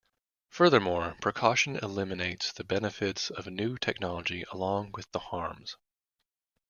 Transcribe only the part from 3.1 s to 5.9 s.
of new technology along with the harms.